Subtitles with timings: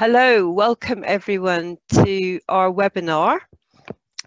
[0.00, 3.38] Hello, welcome everyone to our webinar,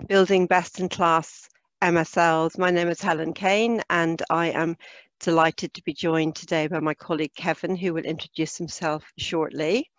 [0.08, 1.50] Building Best in Class
[1.82, 2.60] MSLs.
[2.60, 4.78] My name is Helen Kane and I am
[5.20, 9.90] delighted to be joined today by my colleague Kevin, who will introduce himself shortly.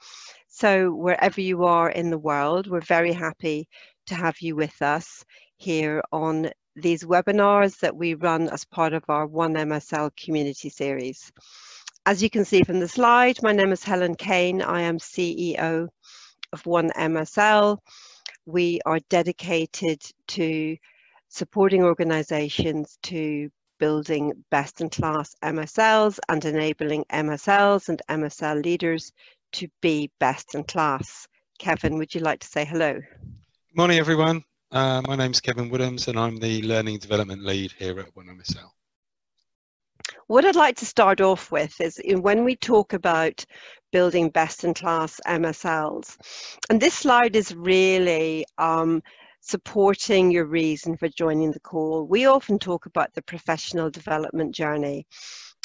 [0.46, 3.66] So wherever you are in the world, we're very happy
[4.06, 5.25] to have you with us
[5.56, 11.32] here on these webinars that we run as part of our One MSL community series.
[12.07, 14.61] As you can see from the slide, my name is Helen Kane.
[14.61, 15.89] I am CEO
[16.53, 17.79] of One MSL.
[18.44, 20.77] We are dedicated to
[21.30, 29.11] supporting organizations to building best-in-class MSLs and enabling MSLs and MSL leaders
[29.52, 31.27] to be best in class.
[31.58, 32.92] Kevin, would you like to say hello?
[32.92, 34.44] Good morning, everyone.
[34.70, 38.27] Uh, my name is Kevin Woodhams and I'm the Learning Development Lead here at One
[38.27, 38.73] MSL.
[40.27, 43.44] What I'd like to start off with is when we talk about
[43.92, 46.16] building best in class MSLs,
[46.70, 49.03] and this slide is really um,
[49.41, 52.06] supporting your reason for joining the call.
[52.06, 55.06] We often talk about the professional development journey.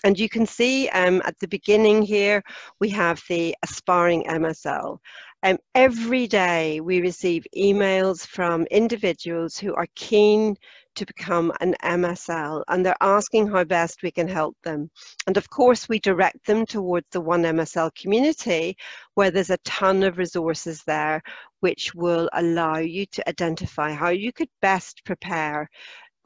[0.04, 2.44] And you can see um, at the beginning here,
[2.80, 4.98] we have the aspiring MSL.
[5.44, 10.58] Um, every day we receive emails from individuals who are keen
[11.00, 14.92] to become an MSL and they're asking how best we can help them.
[15.28, 18.76] And of course, we direct them towards the One MSL community
[19.16, 21.22] where there's a ton of resources there
[21.62, 25.70] which will allow you to identify how you could best prepare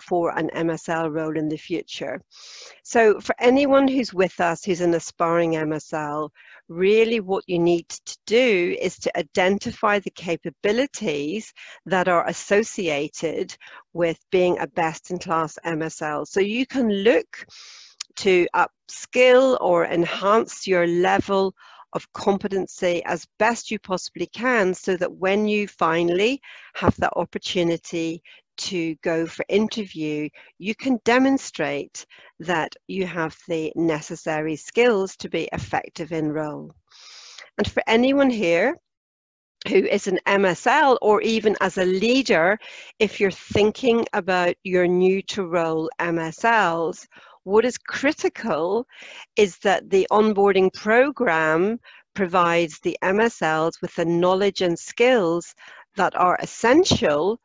[0.02, 2.20] for an MSL role in the future.
[2.84, 6.30] So for anyone who's with us who's an aspiring MSL,
[6.70, 11.54] really what you need to do is to identify the capabilities
[11.86, 13.56] that are associated
[13.94, 16.28] with being a best-in-class MSL.
[16.28, 17.46] So you can look
[18.18, 21.54] to upskill or enhance your level
[21.94, 26.42] of competency as best you possibly can so that when you finally
[26.74, 28.22] have that opportunity
[28.58, 32.06] to go for interview, you can demonstrate
[32.40, 36.74] that you have the necessary skills to be effective in role.
[37.58, 38.78] And for anyone here
[39.68, 42.58] who is an MSL or even as a leader,
[43.00, 47.08] if you're thinking about your new to role MSLs,
[47.44, 48.86] what is critical
[49.36, 51.80] is that the onboarding program
[52.14, 55.56] provides the MSLs with the knowledge and skills
[55.96, 57.40] that are essential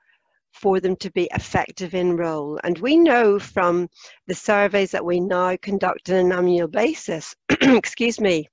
[0.52, 2.58] for them to be effective in role.
[2.64, 3.88] And we know from
[4.26, 8.48] the surveys that we now conduct on an annual basis, excuse me,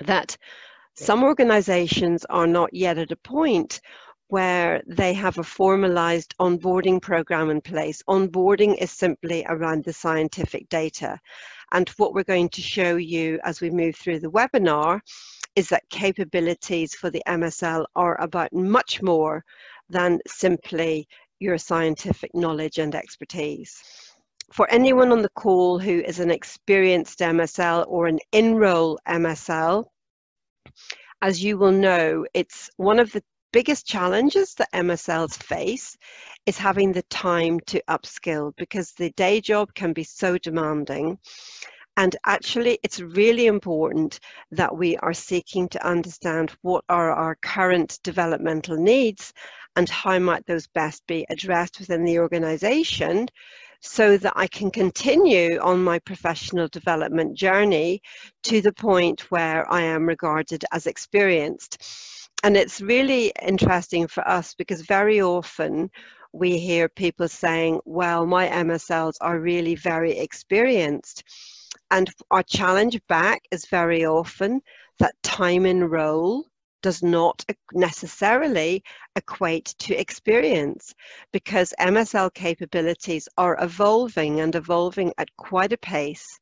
[0.00, 0.36] that
[0.94, 3.80] some organizations are not yet at a point
[4.28, 8.02] where they have a formalized onboarding program in place.
[8.08, 11.18] Onboarding is simply around the scientific data.
[11.72, 15.00] And what we're going to show you as we move through the webinar
[15.54, 19.44] is that capabilities for the MSL are about much more
[19.92, 21.06] than simply
[21.38, 23.80] your scientific knowledge and expertise.
[24.52, 29.84] For anyone on the call who is an experienced MSL or an enroll MSL,
[31.22, 35.96] as you will know, it's one of the biggest challenges that MSLs face
[36.46, 41.18] is having the time to upskill because the day job can be so demanding.
[41.96, 44.18] And actually, it's really important
[44.50, 49.32] that we are seeking to understand what are our current developmental needs
[49.76, 53.28] and how might those best be addressed within the organization
[53.80, 58.00] so that I can continue on my professional development journey
[58.44, 61.82] to the point where I am regarded as experienced.
[62.44, 65.90] And it's really interesting for us because very often
[66.32, 71.24] we hear people saying, well, my MSLs are really very experienced.
[71.90, 74.62] And our challenge back is very often
[74.98, 76.46] that time in role
[76.82, 78.82] does not necessarily
[79.16, 80.94] equate to experience
[81.32, 86.38] because MSL capabilities are evolving and evolving at quite a pace.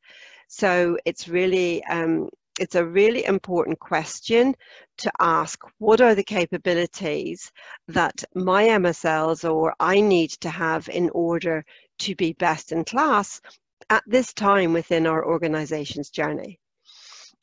[0.47, 2.29] So it's really um,
[2.59, 4.55] it's a really important question
[4.97, 7.51] to ask what are the capabilities
[7.87, 11.65] that my MSLs or I need to have in order
[11.99, 13.41] to be best in class
[13.89, 16.59] at this time within our organization's journey.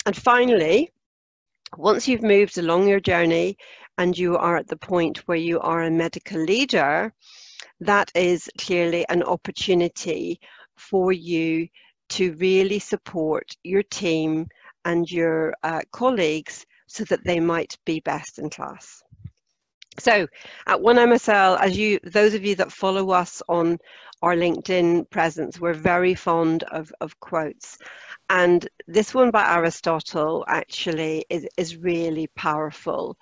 [0.07, 0.91] And finally,
[1.77, 3.57] once you've moved along your journey
[3.99, 7.13] and you are at the point where you are a medical leader,
[7.81, 10.41] that is clearly an opportunity
[10.77, 11.69] for you
[12.11, 14.47] to really support your team
[14.85, 19.03] and your uh, colleagues so that they might be best in class.
[19.99, 20.27] So
[20.67, 23.79] at One MSL, as you, those of you that follow us on
[24.23, 27.79] our LinkedIn presence, we're very fond of, of quotes.
[28.31, 33.17] And this one by Aristotle actually is, is really powerful.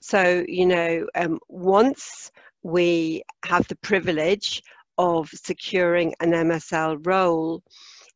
[0.00, 2.30] So, you know, um, once
[2.62, 4.62] we have the privilege
[4.98, 7.62] of securing an MSL role,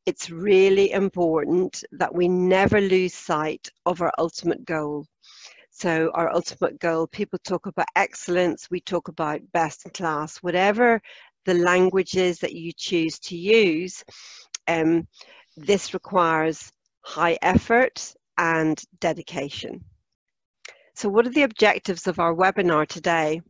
[0.07, 5.07] it's really important that we never lose sight of our ultimate goal.
[5.71, 11.01] So, our ultimate goal, people talk about excellence, we talk about best in class, whatever
[11.45, 14.05] the languages that you choose to use.
[14.67, 15.07] Um,
[15.57, 16.73] this requires
[17.03, 19.85] high effort and dedication.
[20.95, 23.43] So what are the objectives of our webinar today?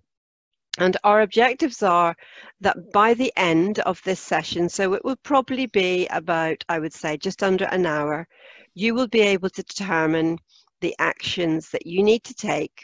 [0.79, 2.17] And our objectives are
[2.61, 6.93] that by the end of this session, so it will probably be about, I would
[6.93, 8.27] say, just under an hour,
[8.75, 10.39] you will be able to determine
[10.81, 12.83] the actions that you need to take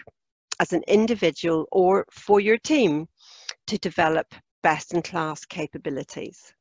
[0.61, 3.08] as an individual or for your team
[3.67, 4.26] to develop
[4.62, 6.52] best in class capabilities.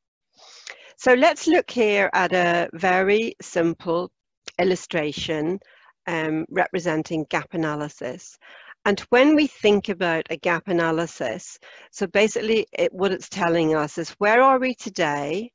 [1.00, 4.10] So let's look here at a very simple
[4.58, 5.58] illustration
[6.06, 8.36] um, representing gap analysis.
[8.84, 11.58] And when we think about a gap analysis,
[11.90, 15.50] so basically it, what it's telling us is where are we today?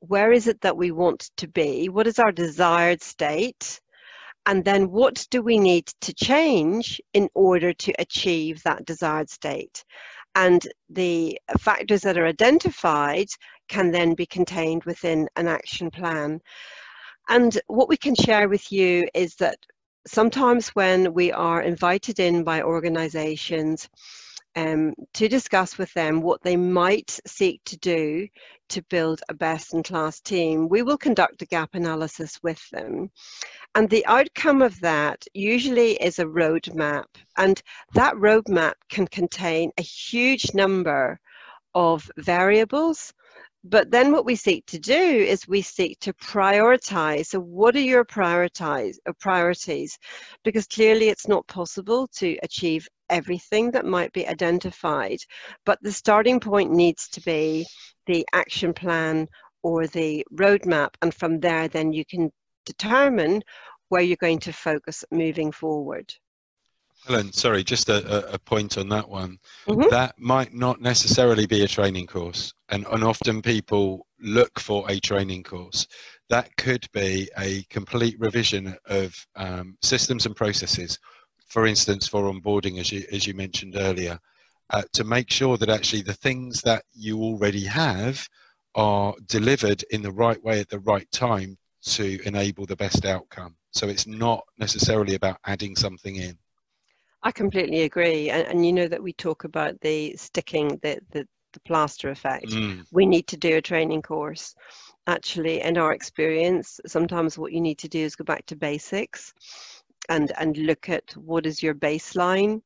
[0.00, 1.88] Where is it that we want to be?
[1.88, 3.80] What is our desired state?
[4.46, 9.84] And then what do we need to change in order to achieve that desired state?
[10.34, 13.28] And the factors that are identified
[13.70, 16.40] can then be contained within an action plan.
[17.28, 19.56] And what we can share with you is that
[20.06, 23.88] sometimes when we are invited in by organizations
[24.56, 28.26] um, to discuss with them what they might seek to do
[28.70, 33.10] to build a best in class team, we will conduct a gap analysis with them.
[33.76, 37.06] And the outcome of that usually is a roadmap.
[37.36, 37.62] And
[37.94, 41.20] that roadmap can contain a huge number
[41.74, 43.12] of variables
[43.64, 47.26] but then what we seek to do is we seek to prioritize.
[47.26, 49.98] So what are your prioritize, uh, priorities?
[50.44, 55.18] Because clearly it's not possible to achieve everything that might be identified,
[55.66, 57.66] but the starting point needs to be
[58.06, 59.28] the action plan
[59.62, 60.90] or the roadmap.
[61.02, 62.30] And from there, then you can
[62.64, 63.42] determine
[63.90, 66.14] where you're going to focus moving forward.
[67.06, 69.38] Helen, sorry, just a, a point on that one.
[69.66, 69.88] Mm-hmm.
[69.90, 75.00] That might not necessarily be a training course, and, and often people look for a
[75.00, 75.86] training course.
[76.28, 80.98] That could be a complete revision of um, systems and processes,
[81.48, 84.18] for instance, for onboarding, as you, as you mentioned earlier,
[84.70, 88.28] uh, to make sure that actually the things that you already have
[88.76, 93.56] are delivered in the right way at the right time to enable the best outcome.
[93.72, 96.36] So it's not necessarily about adding something in.
[97.22, 98.30] I completely agree.
[98.30, 102.46] And, and you know that we talk about the sticking, the, the, the plaster effect.
[102.46, 102.84] Mm.
[102.92, 104.54] We need to do a training course.
[105.06, 109.34] Actually, in our experience, sometimes what you need to do is go back to basics
[110.08, 112.62] and, and look at what is your baseline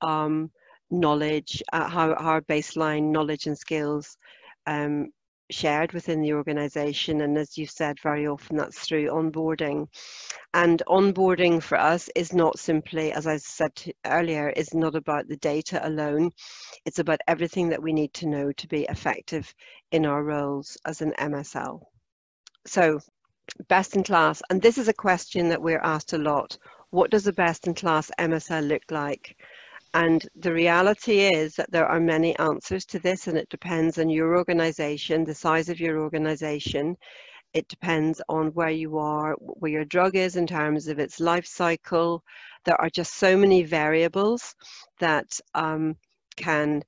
[0.00, 0.50] um,
[0.90, 4.16] knowledge, uh, how, how our baseline knowledge and skills
[4.66, 5.08] um,
[5.50, 7.20] shared within the organization.
[7.22, 9.86] And as you've said, very often that's through onboarding.
[10.54, 13.72] And onboarding for us is not simply, as I said
[14.06, 16.30] earlier, is not about the data alone.
[16.84, 19.52] It's about everything that we need to know to be effective
[19.92, 21.80] in our roles as an MSL.
[22.66, 23.00] So
[23.68, 26.58] best in class, and this is a question that we're asked a lot.
[26.90, 29.36] What does a best in class MSL look like?
[29.94, 34.10] And the reality is that there are many answers to this, and it depends on
[34.10, 36.96] your organization, the size of your organization.
[37.54, 41.46] It depends on where you are, where your drug is in terms of its life
[41.46, 42.22] cycle.
[42.64, 44.54] There are just so many variables
[45.00, 45.96] that um,
[46.36, 46.82] can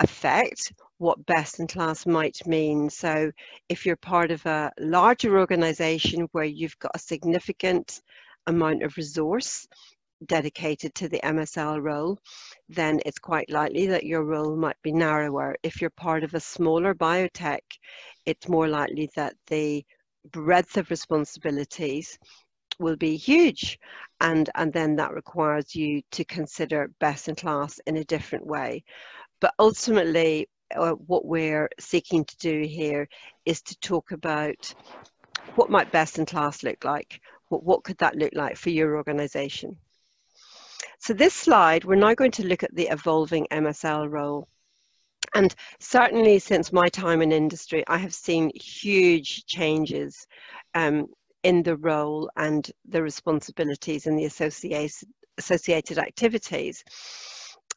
[0.00, 2.90] affect what best in class might mean.
[2.90, 3.32] So,
[3.68, 8.02] if you're part of a larger organization where you've got a significant
[8.46, 9.66] amount of resource,
[10.26, 12.18] dedicated to the MSL role,
[12.68, 15.56] then it's quite likely that your role might be narrower.
[15.62, 17.60] If you're part of a smaller biotech,
[18.26, 19.84] it's more likely that the
[20.30, 22.18] breadth of responsibilities
[22.78, 23.78] will be huge
[24.20, 28.82] and and then that requires you to consider best in class in a different way.
[29.40, 33.08] But ultimately uh, what we're seeking to do here
[33.44, 34.74] is to talk about
[35.56, 37.20] what might best in class look like.
[37.48, 39.76] What, what could that look like for your organization
[40.98, 44.48] so this slide, we're now going to look at the evolving MSL role.
[45.34, 50.26] And certainly since my time in industry, I have seen huge changes
[50.74, 51.06] um,
[51.42, 55.08] in the role and the responsibilities and the associated,
[55.38, 56.84] associated activities.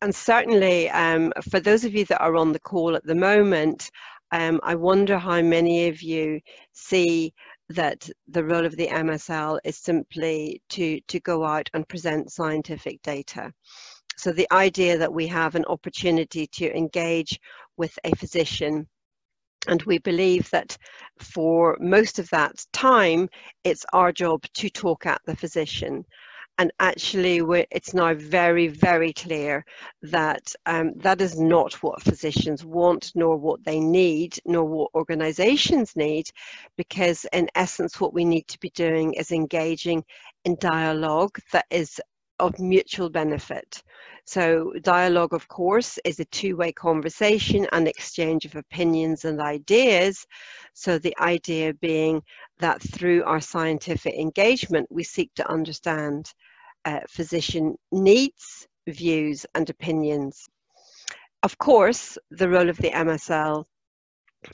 [0.01, 3.89] And certainly um, for those of you that are on the call at the moment,
[4.31, 6.41] um, I wonder how many of you
[6.73, 7.33] see
[7.69, 13.01] that the role of the MSL is simply to, to go out and present scientific
[13.01, 13.51] data.
[14.17, 17.39] So the idea that we have an opportunity to engage
[17.77, 18.87] with a physician
[19.67, 20.77] and we believe that
[21.19, 23.29] for most of that time,
[23.63, 26.05] it's our job to talk at the physician
[26.57, 27.39] and actually
[27.71, 29.65] it's now very very clear
[30.01, 35.95] that um, that is not what physicians want nor what they need nor what organizations
[35.95, 36.29] need
[36.77, 40.03] because in essence what we need to be doing is engaging
[40.45, 41.99] in dialogue that is
[42.39, 43.81] of mutual benefit.
[44.25, 50.25] So dialogue of course is a two-way conversation and exchange of opinions and ideas.
[50.73, 52.21] So the idea being
[52.59, 56.33] that through our scientific engagement we seek to understand
[56.85, 60.47] uh, physician needs, views, and opinions.
[61.43, 63.65] Of course, the role of the MSL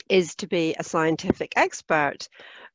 [0.08, 2.28] is to be a scientific expert,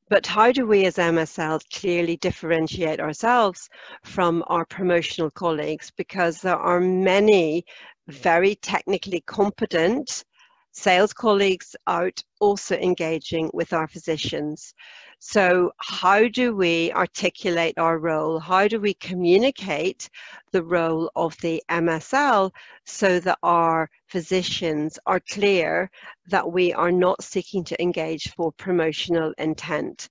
[0.10, 3.70] but how do we as MSL clearly differentiate ourselves
[4.04, 5.92] from our promotional colleagues?
[5.98, 7.66] Because there are many
[8.08, 10.24] very technically competent
[10.72, 14.74] sales colleagues out also engaging with our physicians.
[15.20, 18.40] So, how do we articulate our role?
[18.40, 20.10] How do we communicate
[20.52, 22.52] the role of the MSL
[22.86, 25.90] so that our physicians are clear
[26.28, 30.08] that we are not seeking to engage for promotional intent?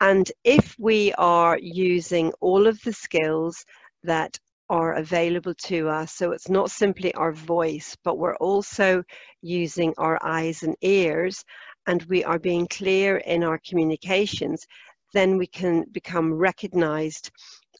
[0.00, 3.64] And if we are using all of the skills
[4.02, 4.38] that
[4.70, 6.12] are available to us.
[6.12, 9.02] So it's not simply our voice, but we're also
[9.42, 11.44] using our eyes and ears
[11.90, 14.64] and we are being clear in our communications,
[15.12, 17.32] then we can become recognized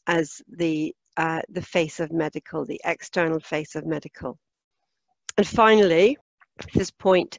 [0.08, 4.36] as the, uh, the face of medical, the external face of medical.
[5.38, 6.18] And finally,
[6.74, 7.38] this point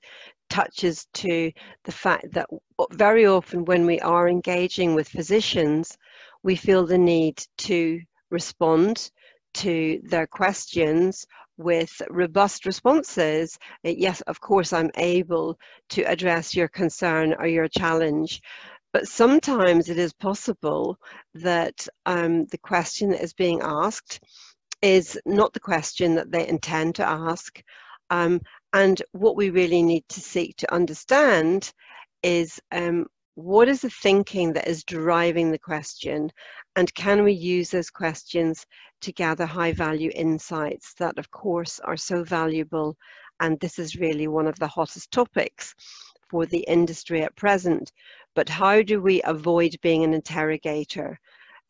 [0.49, 1.51] touches to
[1.83, 2.47] the fact that
[2.93, 5.97] very often when we are engaging with physicians,
[6.41, 7.99] we feel the need to
[8.29, 9.11] respond
[9.53, 11.25] to their questions
[11.57, 15.57] with robust responses, uh, yes, of course, I'm able
[15.89, 18.41] to address your concern or your challenge.
[18.93, 20.97] But sometimes it is possible
[21.35, 24.19] that um, the question that is being asked
[24.81, 27.63] is not the question that they intend to ask.
[28.09, 28.41] Um,
[28.73, 31.71] and what we really need to seek to understand
[32.23, 36.31] is um, what is the thinking that is driving the question
[36.75, 38.65] and can we use those questions
[39.01, 42.95] to gather high value insights that, of course, are so valuable?
[43.39, 45.73] And this is really one of the hottest topics
[46.29, 47.91] for the industry at present.
[48.35, 51.19] But how do we avoid being an interrogator?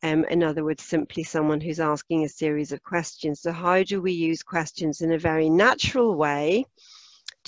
[0.04, 3.40] Um, in other words, simply someone who's asking a series of questions.
[3.40, 6.66] So, how do we use questions in a very natural way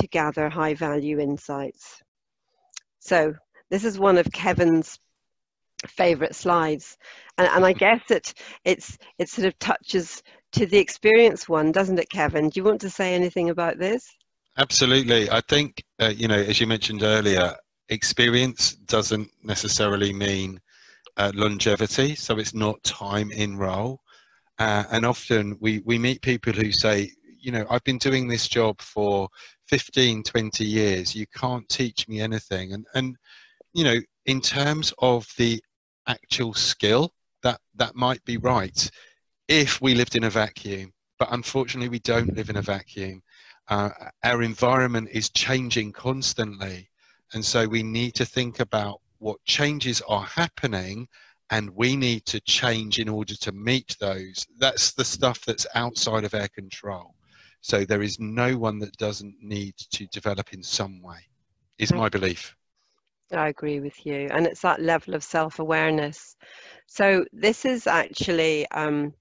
[0.01, 2.01] to gather high value insights?
[3.01, 3.35] So,
[3.71, 4.99] this is one of Kevin's
[5.87, 6.97] favorite slides.
[7.39, 11.99] And, and i guess it it's it sort of touches to the experience one doesn't
[11.99, 12.49] it kevin?
[12.49, 14.09] Do you want to say anything about this?
[14.57, 15.29] Absolutely.
[15.31, 17.55] I think uh, you know as you mentioned earlier
[17.89, 20.61] experience doesn't necessarily mean
[21.17, 24.01] uh, longevity so it's not time in role.
[24.59, 28.49] Uh, and often we we meet people who say you know i've been doing this
[28.49, 29.29] job for
[29.67, 31.15] 15 20 years.
[31.15, 32.73] You can't teach me anything.
[32.75, 33.17] And and
[33.75, 35.63] you know in terms of the
[36.07, 37.13] actual skill,
[37.43, 38.91] that that might be right
[39.49, 40.93] if we lived in a vacuum.
[41.19, 43.23] But unfortunately, we don't live in a vacuum.
[43.69, 43.91] Uh,
[44.25, 46.89] our environment is changing constantly,
[47.33, 51.09] and so we need to think about what changes are happening
[51.51, 54.47] and we need to change in order to meet those.
[54.59, 57.15] That's the stuff that's outside of our control.
[57.61, 61.21] So there is no one that doesn't need to develop in some way,
[61.79, 62.55] is my belief.
[63.35, 64.29] I agree with you.
[64.31, 66.37] And it's that level of self awareness.
[66.87, 69.15] So, this is actually um,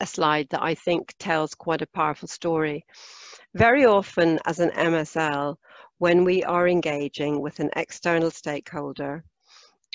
[0.00, 2.84] a slide that I think tells quite a powerful story.
[3.54, 5.56] Very often, as an MSL,
[5.98, 9.24] when we are engaging with an external stakeholder,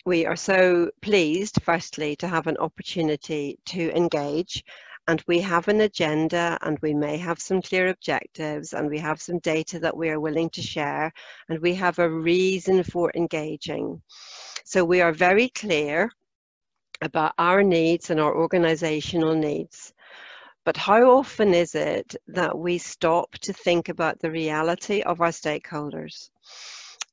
[0.06, 4.64] we are so pleased, firstly, to have an opportunity to engage
[5.10, 9.20] and we have an agenda and we may have some clear objectives and we have
[9.20, 11.12] some data that we are willing to share
[11.50, 14.00] and we have a reason for engaging.
[14.66, 16.12] So we are very clear
[17.02, 19.94] about our needs and our organizational needs.
[20.64, 25.32] But how often is it that we stop to think about the reality of our
[25.32, 26.30] stakeholders?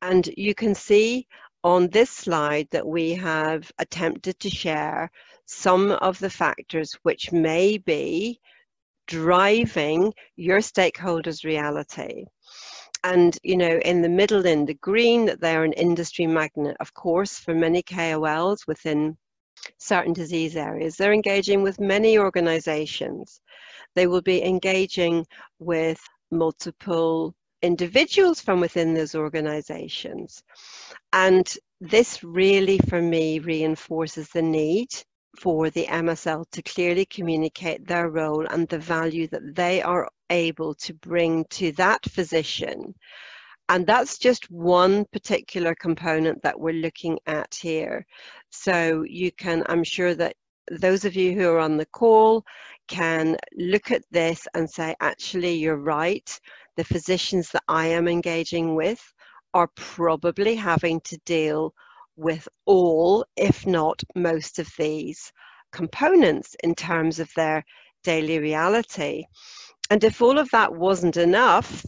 [0.03, 1.29] And you can see
[1.65, 5.11] on this slide that we have attempted to share
[5.47, 8.41] some of the factors which may be
[9.07, 12.25] driving your stakeholders' reality.
[13.05, 16.93] and you know in the middle in the green that they're an industry magnet of
[16.95, 19.17] course for many kols within
[19.79, 20.97] certain disease areas.
[20.97, 23.41] They're engaging with many organizations.
[23.95, 25.27] They will be engaging
[25.59, 26.01] with
[26.31, 30.43] multiple individuals from within those organizations.
[31.13, 34.89] And this really for me reinforces the need
[35.39, 40.75] for the MSL to clearly communicate their role and the value that they are able
[40.75, 42.95] to bring to that physician.
[43.69, 48.07] And that's just one particular component that we're looking at here.
[48.51, 50.37] So you can, I'm sure that
[50.71, 52.45] those of you who are on the call
[52.89, 56.41] can look at this and say, actually, you're right.
[56.77, 59.03] The physicians that I am engaging with
[59.55, 61.73] are probably having to deal
[62.17, 65.33] with all, if not most of these
[65.73, 67.65] components in terms of their
[68.03, 69.25] daily reality.
[69.91, 71.85] And if all of that wasn't enough,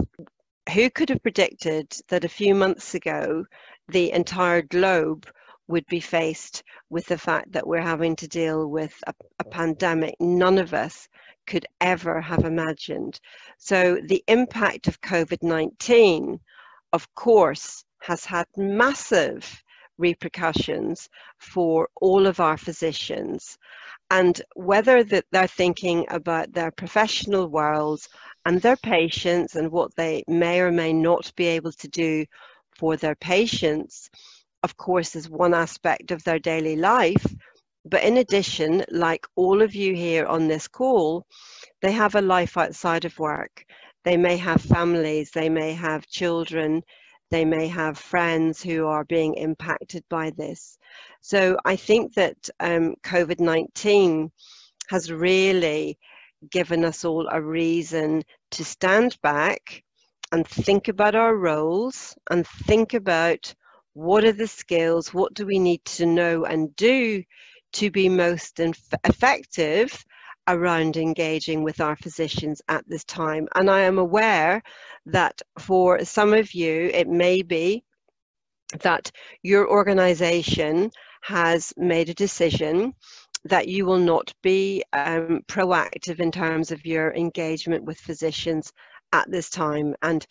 [0.73, 3.45] who could have predicted that a few months ago
[3.89, 5.27] the entire globe
[5.69, 10.15] would be faced with the fact that we're having to deal with a, a, pandemic
[10.19, 11.09] none of us
[11.47, 13.21] could ever have imagined.
[13.59, 16.41] So the impact of COVID 19,
[16.93, 19.63] of course, has had massive
[19.99, 23.59] repercussions for all of our physicians.
[24.11, 28.09] And whether that they're thinking about their professional worlds
[28.47, 32.25] and their patients and what they may or may not be able to do
[32.73, 34.09] for their patients
[34.63, 37.25] of course is one aspect of their daily life.
[37.85, 41.27] But in addition like all of you here on this call
[41.81, 43.65] they have a life outside of work.
[44.05, 46.83] They may have families they may have children
[47.31, 50.79] they may have friends who are being impacted by this.
[51.21, 54.31] So I think that um, COVID 19
[54.89, 55.99] has really
[56.51, 59.83] given us all a reason to stand back
[60.33, 63.55] and think about our roles and think about
[63.95, 67.25] what are the skills, what do we need to know and do
[67.73, 70.05] to be most effective
[70.49, 73.47] around engaging with our physicians at this time.
[73.55, 74.63] And I am aware
[75.07, 77.85] that for some of you, it may be
[78.81, 79.11] that
[79.43, 80.91] your organization
[81.23, 82.95] has made a decision
[83.45, 88.73] that you will not be um, proactive in terms of your engagement with physicians
[89.13, 89.95] at this time.
[90.03, 90.27] And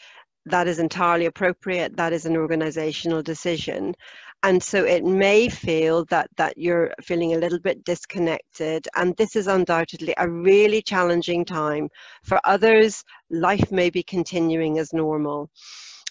[0.45, 1.97] that is entirely appropriate.
[1.97, 3.95] That is an organizational decision
[4.43, 8.88] and so it may feel that that you're feeling a little bit disconnected.
[8.95, 11.89] And this is undoubtedly a really challenging time
[12.23, 13.04] for others.
[13.32, 15.50] Life may be continuing as normal.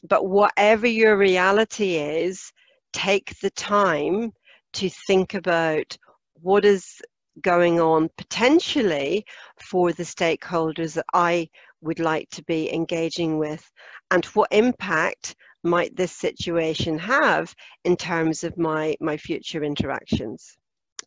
[0.09, 2.53] But whatever your reality is
[2.93, 4.33] take the time
[4.75, 5.97] to think about
[6.43, 7.01] what is
[7.41, 9.25] going on potentially
[9.61, 11.49] for the stakeholders that I
[11.81, 13.71] would like to be engaging with
[14.11, 15.37] and what impact
[15.67, 20.57] might this situation have in terms of my, my future interactions?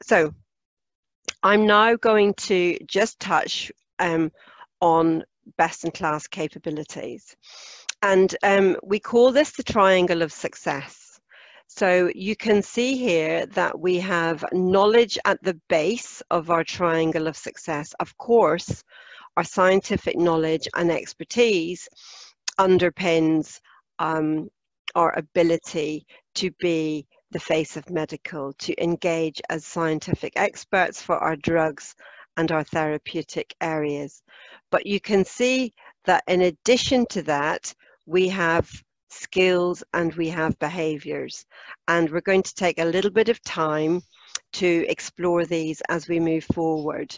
[0.04, 0.34] So
[1.42, 4.32] I'm now going to just touch um,
[4.82, 5.24] on
[5.58, 7.36] best in class capabilities.
[8.02, 11.20] And um, we call this the triangle of success.
[11.68, 17.28] So you can see here that we have knowledge at the base of our triangle
[17.28, 17.94] of success.
[18.00, 18.84] Of course,
[19.38, 21.88] our scientific knowledge and expertise
[22.60, 23.60] underpins
[24.00, 24.50] um,
[24.96, 31.36] our ability to be the face of medical, to engage as scientific experts for our
[31.36, 31.96] drugs
[32.38, 34.24] and our therapeutic areas.
[34.72, 35.74] But you can see
[36.06, 37.74] that in addition to that,
[38.06, 38.70] we have
[39.10, 41.46] skills and we have behaviors.
[41.88, 44.02] And we're going to take a little bit of time
[44.54, 47.18] to explore these as we move forward.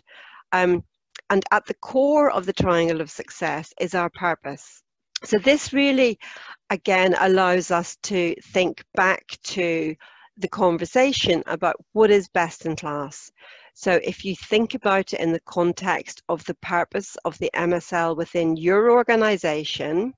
[0.52, 0.84] Um,
[1.30, 4.84] and at the core of the triangle of success is our purpose.
[5.24, 6.20] So this really,
[6.72, 9.94] again, allows us to think back to
[10.38, 13.30] the conversation about what is best in class.
[13.74, 18.16] So if you think about it in the context of the purpose of the MSL
[18.16, 20.14] within your organization,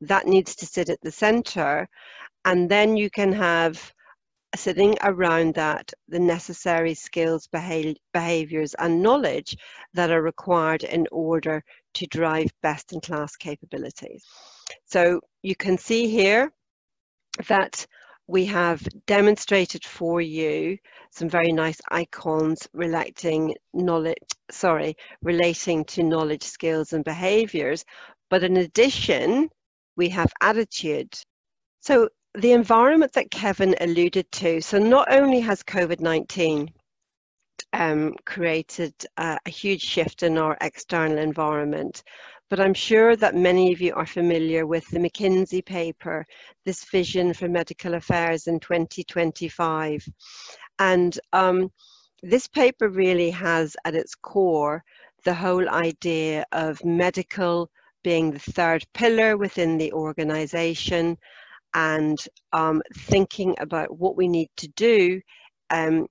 [0.00, 1.86] that needs to sit at the center.
[2.44, 3.92] And then you can have
[4.56, 7.48] sitting around that the necessary skills,
[8.12, 9.56] behaviors, and knowledge
[9.94, 11.62] that are required in order
[11.94, 14.24] to drive best in class capabilities.
[14.84, 16.52] So you can see here
[17.48, 17.86] that
[18.26, 20.78] we have demonstrated for you
[21.10, 24.16] some very nice icons relating knowledge
[24.50, 27.84] sorry relating to knowledge skills and behaviors.
[28.30, 29.50] But in addition
[29.96, 31.12] we have attitude.
[31.80, 36.70] So the environment that Kevin alluded to, so not only has COVID 19
[37.74, 42.02] um, created uh, a huge shift in our external environment,
[42.52, 46.26] but I'm sure that many of you are familiar with the McKinsey paper,
[46.66, 50.06] This Vision for Medical Affairs in 2025.
[50.78, 51.72] And um,
[52.22, 54.84] this paper really has at its core
[55.24, 57.70] the whole idea of medical
[58.04, 61.16] being the third pillar within the organization
[61.72, 62.18] and
[62.52, 65.22] um, thinking about what we need to do
[65.70, 66.06] um,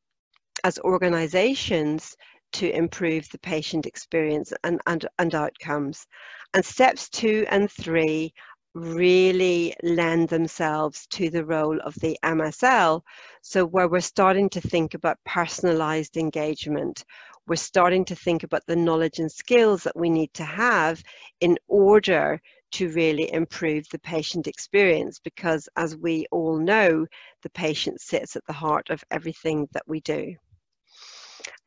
[0.63, 2.15] as organizations
[2.53, 6.05] to improve the patient experience and, and, and outcomes.
[6.53, 8.33] And steps two and three
[8.73, 13.01] really lend themselves to the role of the MSL.
[13.41, 17.03] So, where we're starting to think about personalized engagement,
[17.47, 21.03] we're starting to think about the knowledge and skills that we need to have
[21.41, 22.39] in order
[22.71, 27.05] to really improve the patient experience because as we all know
[27.43, 30.33] the patient sits at the heart of everything that we do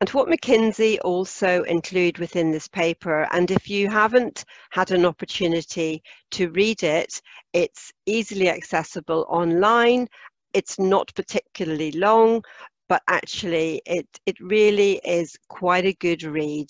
[0.00, 6.02] and what McKinsey also include within this paper, and if you haven't had an opportunity
[6.32, 7.20] to read it,
[7.52, 10.08] it's easily accessible online.
[10.52, 12.42] It's not particularly long,
[12.88, 16.68] but actually it, it really is quite a good read.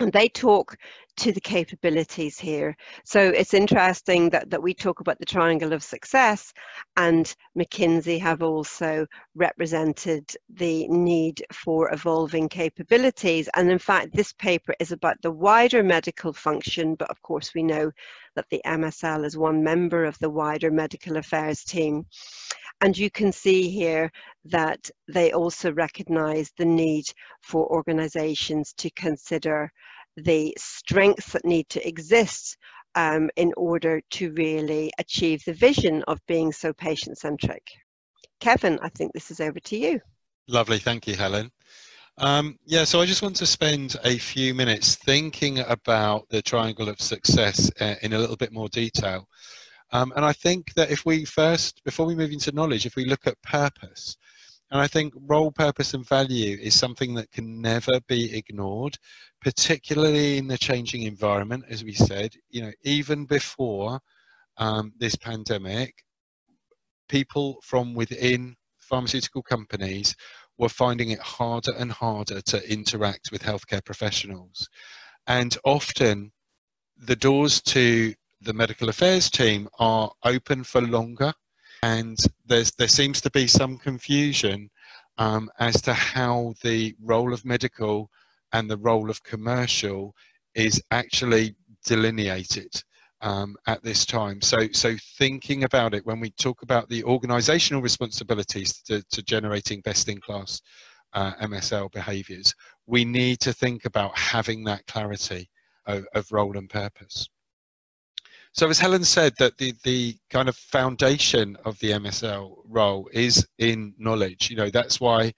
[0.00, 0.76] And they talk
[1.16, 2.76] to the capabilities here.
[3.04, 6.52] So it's interesting that, that we talk about the triangle of success,
[6.96, 13.48] and McKinsey have also represented the need for evolving capabilities.
[13.54, 17.62] And in fact, this paper is about the wider medical function, but of course, we
[17.62, 17.90] know
[18.34, 22.06] that the MSL is one member of the wider medical affairs team.
[22.80, 24.10] And you can see here
[24.46, 27.04] that they also recognize the need
[27.42, 29.70] for organizations to consider
[30.16, 32.56] the strengths that need to exist
[32.94, 37.62] um, in order to really achieve the vision of being so patient centric.
[38.40, 40.00] Kevin, I think this is over to you.
[40.48, 41.50] Lovely, thank you, Helen.
[42.18, 46.88] Um, yeah, so I just want to spend a few minutes thinking about the triangle
[46.88, 49.26] of success uh, in a little bit more detail.
[49.92, 53.04] Um, and I think that if we first, before we move into knowledge, if we
[53.04, 54.16] look at purpose,
[54.72, 58.96] and I think role, purpose, and value is something that can never be ignored,
[59.42, 62.34] particularly in the changing environment, as we said.
[62.48, 64.00] You know, even before
[64.56, 66.02] um, this pandemic,
[67.10, 70.16] people from within pharmaceutical companies
[70.56, 74.70] were finding it harder and harder to interact with healthcare professionals.
[75.26, 76.32] And often
[76.96, 81.34] the doors to the medical affairs team are open for longer
[81.82, 84.70] and there's there seems to be some confusion
[85.18, 88.10] um, as to how the role of medical
[88.52, 90.14] and the role of commercial
[90.54, 92.70] is actually delineated
[93.22, 94.40] um, at this time.
[94.42, 99.80] So, so thinking about it when we talk about the organisational responsibilities to, to, generating
[99.80, 100.60] best-in-class
[101.14, 102.54] uh, MSL behaviours,
[102.86, 105.48] we need to think about having that clarity
[105.86, 107.28] of, of role and purpose.
[108.54, 113.46] So as Helen said, that the, the kind of foundation of the MSL role is
[113.58, 114.50] in knowledge.
[114.50, 115.32] You know, that's why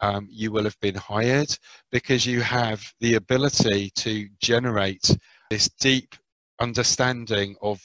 [0.00, 1.52] um, you will have been hired
[1.90, 5.16] because you have the ability to generate
[5.50, 6.14] this deep
[6.60, 7.82] understanding of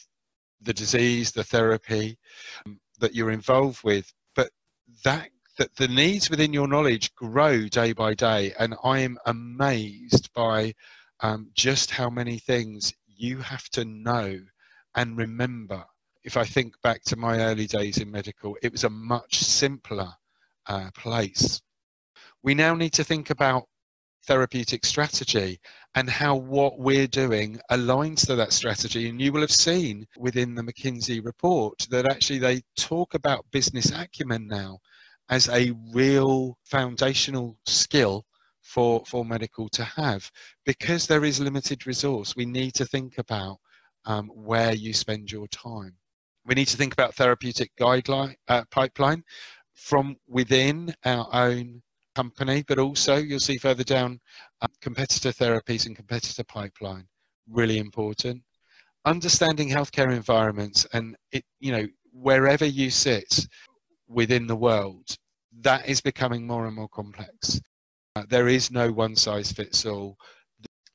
[0.61, 2.15] the disease, the therapy
[2.67, 4.13] um, that you're involved with.
[4.35, 4.51] But
[5.03, 10.31] that that the needs within your knowledge grow day by day, and I am amazed
[10.33, 10.73] by
[11.21, 14.37] um, just how many things you have to know
[14.95, 15.83] and remember.
[16.23, 20.09] If I think back to my early days in medical, it was a much simpler
[20.67, 21.61] uh, place.
[22.41, 23.67] We now need to think about
[24.25, 25.59] therapeutic strategy
[25.93, 29.07] and how what we're doing aligns to that strategy.
[29.07, 33.91] And you will have seen within the McKinsey report that actually they talk about business
[33.91, 34.79] acumen now
[35.29, 38.25] as a real foundational skill
[38.61, 40.29] for, for medical to have.
[40.65, 43.57] Because there is limited resource, we need to think about
[44.05, 45.95] um, where you spend your time.
[46.45, 49.23] We need to think about therapeutic guideline uh, pipeline
[49.73, 51.81] from within our own
[52.15, 54.19] company, but also you'll see further down
[54.61, 57.05] uh, competitor therapies and competitor pipeline.
[57.49, 58.41] Really important.
[59.05, 63.47] Understanding healthcare environments and it, you know, wherever you sit
[64.07, 65.17] within the world,
[65.61, 67.59] that is becoming more and more complex.
[68.15, 70.17] Uh, there is no one size fits all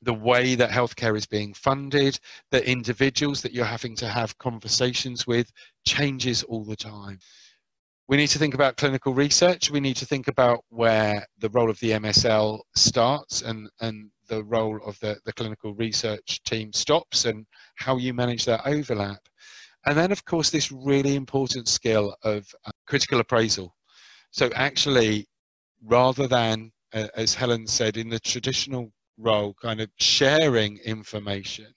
[0.03, 2.19] the way that healthcare is being funded,
[2.51, 5.53] the individuals that you're having to have conversations with
[5.87, 7.19] changes all the time.
[8.09, 9.71] We need to think about clinical research.
[9.71, 14.43] We need to think about where the role of the MSL starts and, and the
[14.45, 19.21] role of the, the clinical research team stops and how you manage that overlap.
[19.87, 23.75] And then, of course, this really important skill of uh, critical appraisal.
[24.31, 25.27] So, actually,
[25.85, 31.73] rather than, uh, as Helen said, in the traditional role, kind of sharing information,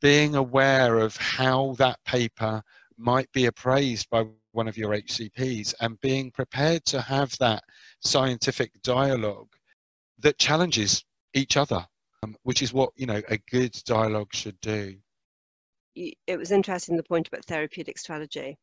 [0.00, 2.62] being aware of how that paper
[2.96, 7.62] might be appraised by one of your HCPs and being prepared to have that
[8.00, 9.48] scientific dialogue
[10.18, 11.04] that challenges
[11.34, 11.84] each other,
[12.22, 14.96] um, which is what you know a good dialogue should do.
[15.94, 18.56] It was interesting the point about therapeutic strategy,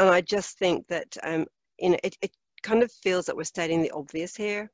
[0.00, 1.46] and I just think that um,
[1.78, 2.32] you know it, it
[2.64, 4.70] kind of feels that we're stating the obvious here,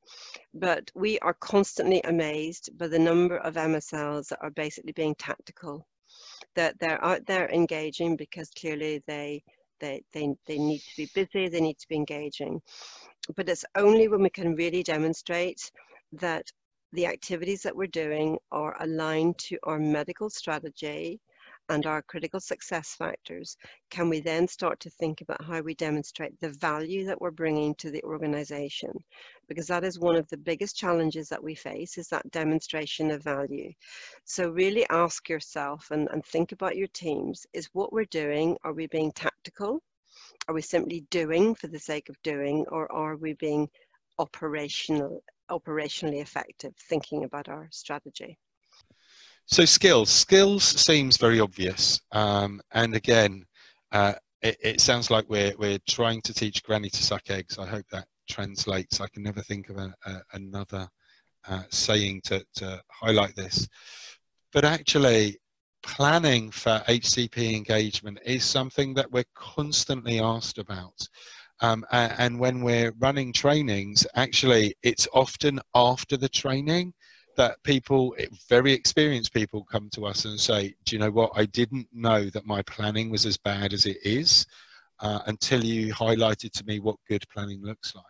[0.55, 5.87] but we are constantly amazed by the number of MSLs that are basically being tactical,
[6.55, 9.43] that they're out there engaging because clearly they
[9.81, 12.61] they, they, they need to be busy, they need to be engaging.
[13.35, 15.73] But it's only when we can really demonstrate
[16.13, 16.45] that
[16.93, 21.19] the activities that we're doing are aligned to our medical strategy
[21.71, 23.57] and our critical success factors,
[23.91, 27.75] can we then start to think about how we demonstrate the value that we're bringing
[27.77, 28.93] to the organization?
[29.49, 33.23] Because that is one of the biggest challenges that we face is that demonstration of
[33.23, 33.73] value.
[34.25, 38.75] So really ask yourself and, and think about your teams, is what we're doing, are
[38.75, 39.81] we being tactical?
[40.49, 43.69] Are we simply doing for the sake of doing, or are we being
[44.19, 48.37] operational, operationally effective, thinking about our strategy?
[49.53, 53.45] So skills, skills seems very obvious, um, and again,
[53.91, 57.59] uh, it, it, sounds like we're we're trying to teach granny to suck eggs.
[57.59, 59.01] I hope that translates.
[59.01, 60.89] I can never think of a, a, another
[61.49, 63.67] uh, saying to, to highlight this,
[64.53, 65.37] but actually,
[65.83, 71.09] planning for HCP engagement is something that we're constantly asked about.
[71.61, 76.95] Um, and, and when we're running trainings, actually, it's often after the training
[77.37, 78.15] that people,
[78.49, 81.33] very experienced people, come to us and say, "Do you know what?
[81.35, 84.47] I didn't know that my planning was as bad as it is
[85.01, 88.05] uh, until you highlighted to me what good planning looks like."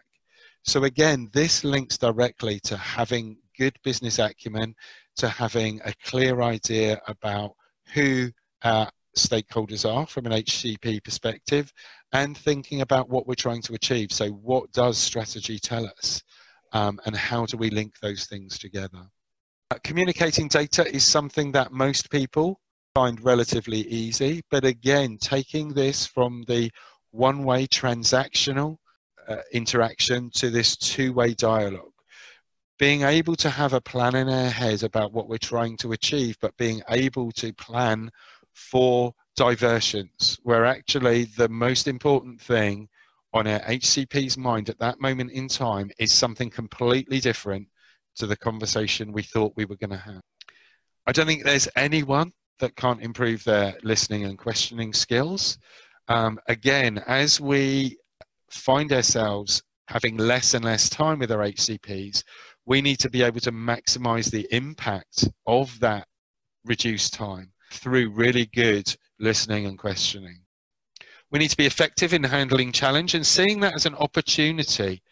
[0.62, 4.74] So again, this links directly to having good business acumen,
[5.16, 7.54] to having a clear idea about
[7.94, 8.30] who
[8.62, 11.72] our stakeholders are from an HCP perspective,
[12.12, 14.12] and thinking about what we're trying to achieve.
[14.12, 16.22] So, what does strategy tell us?
[16.72, 19.02] Um, and how do we link those things together?
[19.70, 22.60] Uh, communicating data is something that most people
[22.94, 26.70] find relatively easy, but again, taking this from the
[27.12, 28.76] one-way transactional
[29.28, 31.92] uh, interaction to this two-way dialogue.
[32.78, 36.36] Being able to have a plan in our head about what we're trying to achieve,
[36.40, 38.10] but being able to plan
[38.54, 42.88] for diversions, where actually the most important thing
[43.32, 47.68] on our HCP's mind at that moment in time is something completely different
[48.16, 50.20] to the conversation we thought we were going to have.
[51.06, 55.58] I don't think there's anyone that can't improve their listening and questioning skills.
[56.08, 57.98] Um, again, as we
[58.50, 62.22] find ourselves having less and less time with our HCPs,
[62.66, 66.06] we need to be able to maximize the impact of that
[66.64, 70.40] reduced time through really good listening and questioning.
[71.30, 75.02] We need to be effective in handling challenge and seeing that as an opportunity.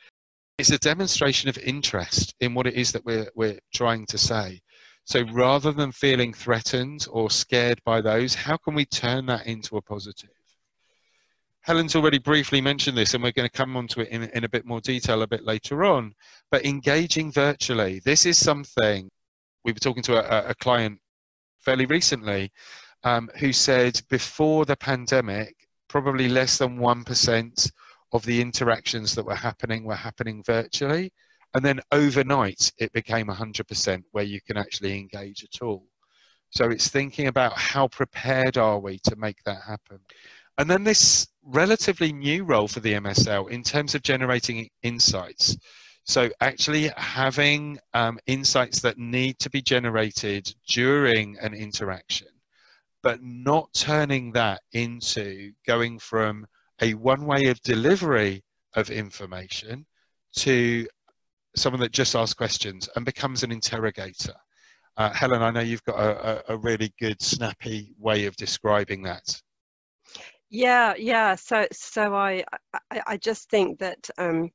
[0.58, 4.60] It's a demonstration of interest in what it is that we're, we're trying to say.
[5.04, 9.76] So rather than feeling threatened or scared by those, how can we turn that into
[9.76, 10.30] a positive?
[11.60, 14.48] Helen's already briefly mentioned this, and we're going to come onto it in, in a
[14.48, 16.14] bit more detail a bit later on.
[16.50, 19.10] But engaging virtually, this is something
[19.64, 20.98] we were talking to a, a client
[21.60, 22.50] fairly recently
[23.04, 25.54] um, who said before the pandemic,
[25.88, 27.70] probably less than 1%
[28.12, 31.12] of the interactions that were happening were happening virtually.
[31.54, 35.86] And then overnight, it became 100% where you can actually engage at all.
[36.50, 40.00] So it's thinking about how prepared are we to make that happen.
[40.58, 45.56] And then this relatively new role for the MSL in terms of generating insights.
[46.04, 52.28] So actually having um, insights that need to be generated during an interaction
[53.08, 56.46] but not turning that into going from
[56.82, 58.44] a one way of delivery
[58.76, 59.86] of information
[60.36, 60.86] to
[61.56, 64.34] someone that just asks questions and becomes an interrogator.
[64.98, 69.40] Uh, Helen, I know you've got a, a, really good, snappy way of describing that.
[70.50, 71.34] Yeah, yeah.
[71.34, 72.44] So, so I,
[72.90, 74.50] I, I just think that um,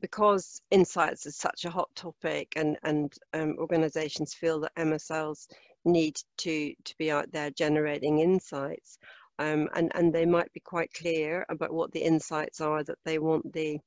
[0.00, 5.46] because insights is such a hot topic, and and um, organisations feel that MSLs
[5.86, 8.98] need to, to be out there generating insights.
[9.38, 13.18] Um, and, and they might be quite clear about what the insights are that they
[13.18, 13.78] want the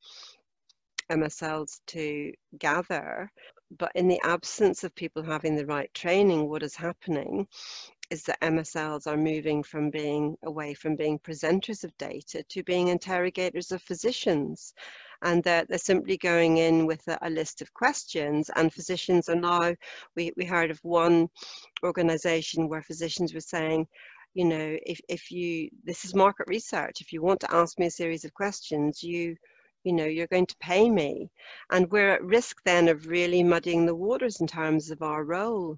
[1.12, 3.32] MSLs to gather.
[3.78, 7.48] But in the absence of people having the right training, what is happening
[8.10, 12.88] is that MSLs are moving from being away from being presenters of data to being
[12.88, 14.74] interrogators of physicians.
[15.22, 18.50] And they're, they're simply going in with a, a, list of questions.
[18.56, 19.74] And physicians are now
[20.16, 21.30] we, we heard of one
[21.84, 23.88] organization where physicians were saying
[24.36, 27.02] you know if, if you this is market research.
[27.02, 29.36] If you want to ask me a series of questions you
[29.84, 31.30] you know you're going to pay me.
[31.72, 35.78] And we're at risk then of really muddying the waters in terms of our role.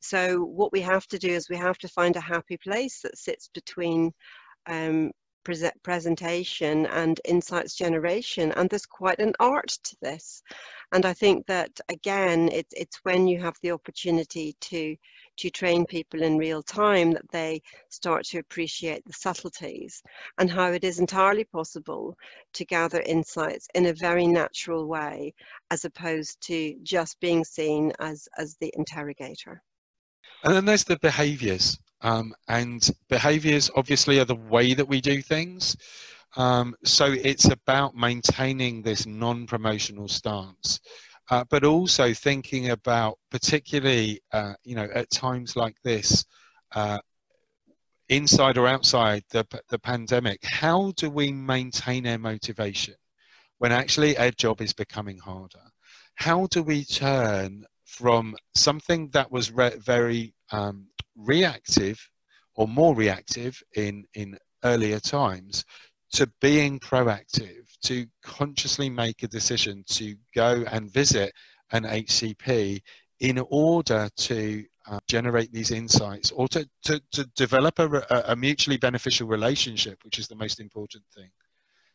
[0.00, 3.18] So what we have to do is we have to find a happy place that
[3.18, 4.12] sits between
[4.66, 5.10] um,
[5.48, 8.52] pre- presentation and insights generation.
[8.52, 10.42] And there's quite an art to this.
[10.92, 14.96] And I think that again, it's it's when you have the opportunity to
[15.38, 20.02] to train people in real time that they start to appreciate the subtleties
[20.38, 22.16] and how it is entirely possible
[22.54, 25.32] to gather insights in a very natural way
[25.70, 29.62] as opposed to just being seen as as the interrogator.
[30.44, 31.78] And then there's the behaviors.
[32.00, 35.76] Um, and behaviors obviously are the way that we do things.
[36.36, 40.80] Um, so it's about maintaining this non promotional stance.
[41.30, 46.24] Uh, but also thinking about, particularly, uh, you know, at times like this,
[46.74, 46.98] uh,
[48.08, 52.94] inside or outside the, the pandemic, how do we maintain our motivation
[53.58, 55.58] when actually our job is becoming harder?
[56.14, 60.86] How do we turn from something that was re- very um,
[61.18, 61.98] reactive
[62.54, 65.64] or more reactive in, in earlier times
[66.12, 71.32] to being proactive, to consciously make a decision to go and visit
[71.72, 72.80] an HCP
[73.20, 78.78] in order to uh, generate these insights or to, to, to develop a, a mutually
[78.78, 81.28] beneficial relationship, which is the most important thing.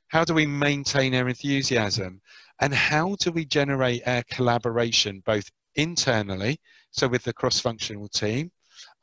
[0.10, 2.22] How do we maintain our enthusiasm?
[2.60, 6.60] And how do we generate our collaboration both internally,
[6.92, 8.52] so with the cross-functional team,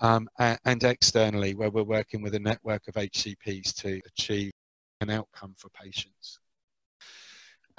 [0.00, 4.52] um, and, externally, where we're working with a network of HCPs to achieve
[5.00, 6.38] an outcome for patients.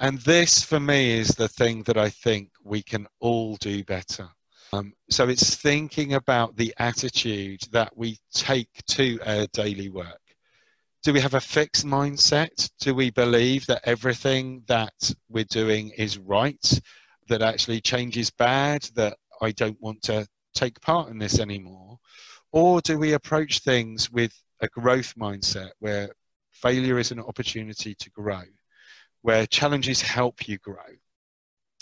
[0.00, 4.28] And this, for me, is the thing that I think we can all do better.
[4.72, 10.18] Um, so it's thinking about the attitude that we take to our daily work.
[11.02, 12.70] Do we have a fixed mindset?
[12.80, 16.80] Do we believe that everything that we're doing is right?
[17.28, 21.91] that actually change is bad, that I don't want to take part in this anymore?
[22.52, 26.10] Or do we approach things with a growth mindset where
[26.50, 28.42] failure is an opportunity to grow,
[29.22, 30.76] where challenges help you grow?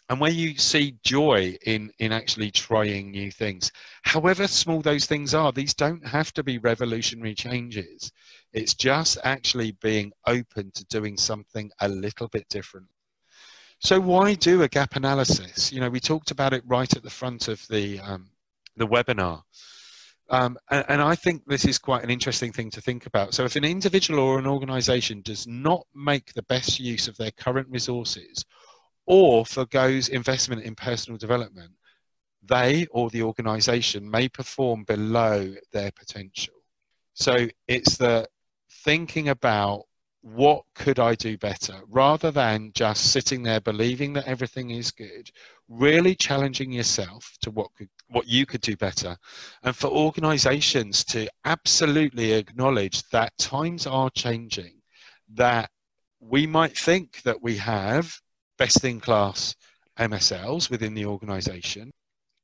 [0.08, 3.70] and where you see joy in in actually trying new things
[4.02, 8.10] however small those things are these don't have to be revolutionary changes
[8.52, 12.88] it's just actually being open to doing something a little bit different
[13.82, 15.72] so why do a gap analysis?
[15.72, 18.28] You know, we talked about it right at the front of the um,
[18.76, 19.42] the webinar.
[20.30, 23.34] Um, and, and, I think this is quite an interesting thing to think about.
[23.34, 27.32] So if an individual or an organization does not make the best use of their
[27.32, 28.44] current resources
[29.06, 31.72] or forgoes investment in personal development,
[32.44, 36.54] they or the organization may perform below their potential.
[37.14, 38.28] So it's the
[38.84, 39.82] thinking about
[40.22, 45.30] what could I do better rather than just sitting there believing that everything is good,
[45.70, 49.16] really challenging yourself to what could what you could do better.
[49.62, 54.80] And for organizations to absolutely acknowledge that times are changing,
[55.34, 55.70] that
[56.18, 58.12] we might think that we have
[58.58, 59.54] best in class
[59.98, 61.90] MSLs within the organization,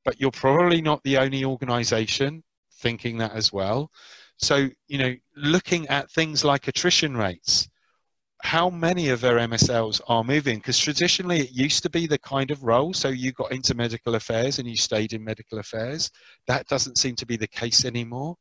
[0.04, 2.42] but you're probably not the only organization
[2.78, 3.90] thinking that as well.
[4.38, 7.68] So, you know, looking at things like attrition rates,
[8.42, 10.58] how many of their MSLs are moving?
[10.58, 14.14] Because traditionally it used to be the kind of role, so you got into medical
[14.14, 16.10] affairs and you stayed in medical affairs.
[16.46, 18.36] That doesn't seem to be the case anymore.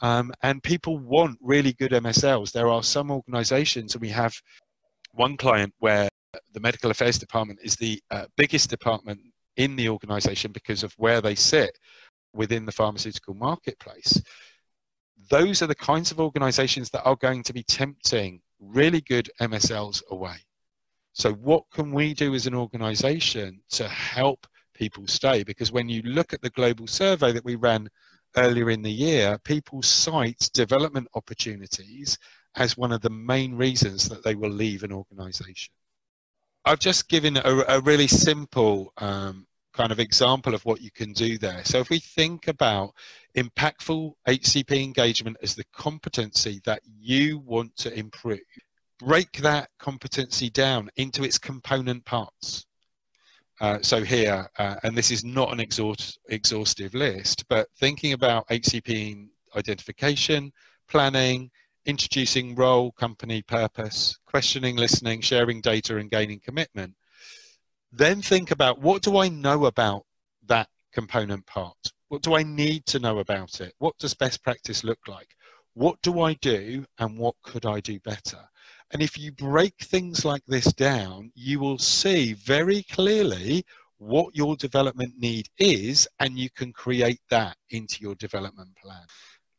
[0.00, 2.52] Um, and people want really good MSLs.
[2.52, 4.34] There are some organizations, and we have
[5.12, 6.08] one client where
[6.52, 9.20] the medical affairs department is the uh, biggest department
[9.56, 11.76] in the organization because of where they sit
[12.34, 14.22] within the pharmaceutical marketplace
[15.30, 20.02] those are the kinds of organizations that are going to be tempting really good MSLs
[20.10, 20.36] away.
[21.12, 25.42] So, what can we do as an organization to help people stay?
[25.42, 27.88] Because when you look at the global survey that we ran
[28.36, 32.18] earlier in the year, people cite development opportunities
[32.54, 35.72] as one of the main reasons that they will leave an organization.
[36.64, 39.47] I've just given a, a really simple um,
[39.78, 41.64] kind of example of what you can do there.
[41.64, 42.94] So if we think about
[43.36, 48.40] impactful HCP engagement as the competency that you want to improve,
[48.98, 52.66] break that competency down into its component parts.
[53.60, 58.48] Uh, so here, uh, and this is not an exhaust, exhaustive list, but thinking about
[58.48, 60.52] HCP identification,
[60.88, 61.52] planning,
[61.86, 66.94] introducing role, company, purpose, questioning, listening, sharing data, and gaining commitment.
[67.92, 70.04] Then think about what do I know about
[70.46, 71.92] that component part?
[72.08, 73.74] What do I need to know about it?
[73.78, 75.28] What does best practice look like?
[75.74, 78.40] What do I do and what could I do better?
[78.92, 83.64] And if you break things like this down, you will see very clearly
[83.98, 89.04] what your development need is, and you can create that into your development plan.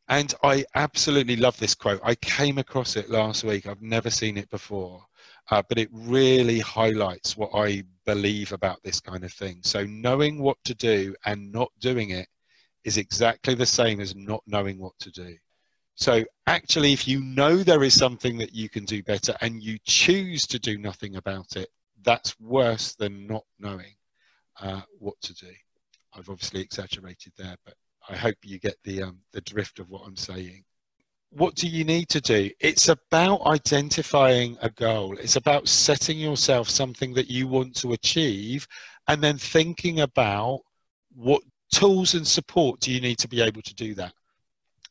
[0.07, 1.99] And I absolutely love this quote.
[2.03, 3.67] I came across it last week.
[3.67, 5.05] I've never seen it before,
[5.51, 9.59] uh, but it really highlights what I believe about this kind of thing.
[9.63, 12.27] So, knowing what to do and not doing it
[12.83, 15.35] is exactly the same as not knowing what to do.
[15.95, 19.77] So, actually, if you know there is something that you can do better and you
[19.85, 21.69] choose to do nothing about it,
[22.03, 23.95] that's worse than not knowing
[24.61, 25.51] uh, what to do.
[26.13, 27.75] I've obviously exaggerated there, but
[28.07, 30.63] I hope you get the um, the drift of what I'm saying.
[31.31, 32.49] What do you need to do?
[32.59, 35.17] It's about identifying a goal.
[35.17, 38.67] It's about setting yourself something that you want to achieve,
[39.07, 40.61] and then thinking about
[41.15, 44.13] what tools and support do you need to be able to do that.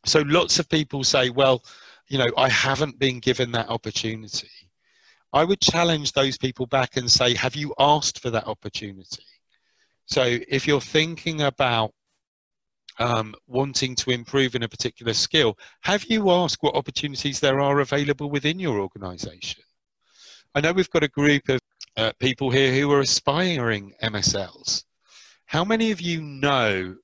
[0.04, 1.64] So lots of people say, well,
[2.06, 4.48] you know, I haven't been given that opportunity.
[5.32, 9.24] I would challenge those people back and say, have you asked for that opportunity?
[10.06, 11.92] So if you're thinking about
[12.98, 17.80] um, wanting to improve in a particular skill, have you asked what opportunities there are
[17.80, 19.62] available within your organization?
[20.54, 21.60] I know we've got a group of
[21.96, 24.84] uh, people here who are aspiring MSLs.
[25.46, 26.96] How many of you know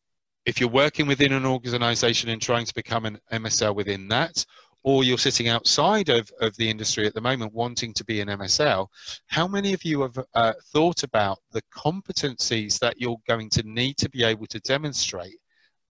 [0.45, 4.45] if you're working within an organization and trying to become an MSL within that,
[4.83, 8.29] or you're sitting outside of, of the industry at the moment wanting to be an
[8.29, 8.87] MSL,
[9.27, 13.97] how many of you have uh, thought about the competencies that you're going to need
[13.97, 15.39] to be able to demonstrate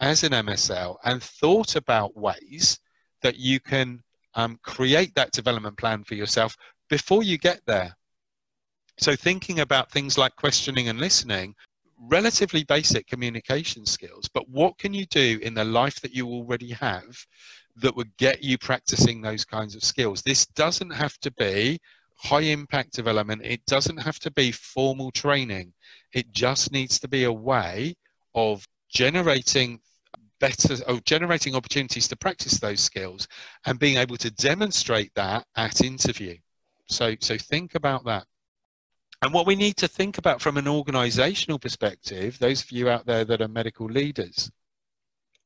[0.01, 2.79] as an MSL and thought about ways
[3.23, 4.03] that you can
[4.35, 6.57] um, create that development plan for yourself
[6.89, 7.97] before you get there?
[8.99, 11.55] So, thinking about things like questioning and listening,
[11.99, 16.71] relatively basic communication skills, but what can you do in the life that you already
[16.73, 17.17] have
[17.77, 20.23] that would get you practicing those kinds of skills.
[20.23, 21.81] This doesn't have to be
[22.17, 25.73] high impact development, it doesn't have to be formal training.
[26.13, 27.95] It just needs to be a way
[28.35, 29.81] of generating
[30.41, 33.29] better of generating opportunities to practice those skills
[33.67, 36.37] and being able to demonstrate that at interview.
[36.89, 38.27] So so think about that.
[39.23, 43.07] And what we need to think about from an organizational perspective, those of you out
[43.07, 44.51] there that are medical leaders,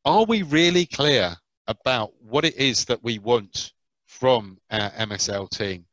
[0.05, 1.37] are we really clear
[1.69, 3.73] about what it is that we want
[4.07, 5.85] from our MSL team?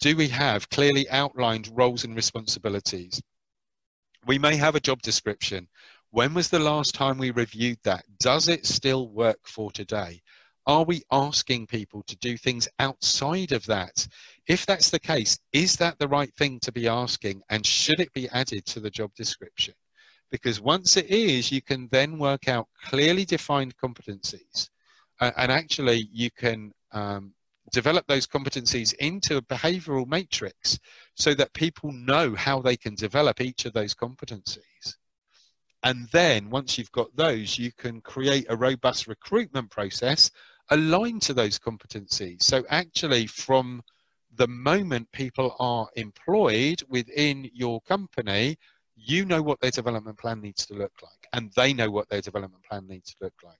[0.00, 3.22] Do we have clearly outlined roles and responsibilities?
[4.26, 5.68] We may have a job description.
[6.10, 8.04] When was the last time we reviewed that?
[8.18, 10.22] Does it still work for today?
[10.66, 14.08] Are we asking people to do things outside of that?
[14.46, 18.12] If that's the case, is that the right thing to be asking and should it
[18.14, 19.74] be added to the job description?
[20.30, 24.70] Because once it is, you can then work out clearly defined competencies
[25.20, 27.34] and actually you can um,
[27.70, 30.78] develop those competencies into a behavioral matrix
[31.16, 34.96] so that people know how they can develop each of those competencies.
[35.88, 40.30] And then once you've got those, you can create a robust recruitment process
[40.68, 42.42] aligned to those competencies.
[42.42, 43.80] So actually from
[44.36, 48.58] the moment people are employed within your company,
[48.96, 52.20] you know what their development plan needs to look like and they know what their
[52.20, 53.56] development plan needs to look like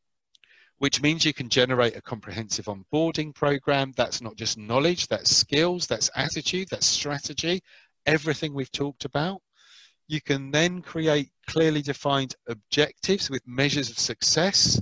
[0.77, 3.93] which means you can generate a comprehensive onboarding program.
[3.97, 7.63] That's not just knowledge, that's skills, that's attitude, that's strategy,
[8.07, 9.41] everything we've talked about.
[10.09, 14.81] You can then create clearly defined objectives with measures of success.